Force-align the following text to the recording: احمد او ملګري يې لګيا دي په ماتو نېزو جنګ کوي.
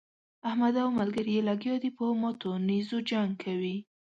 احمد 0.49 0.75
او 0.83 0.89
ملګري 0.99 1.31
يې 1.37 1.41
لګيا 1.49 1.75
دي 1.83 1.89
په 1.97 2.03
ماتو 2.21 2.51
نېزو 2.67 2.97
جنګ 3.09 3.31
کوي. 3.43 3.77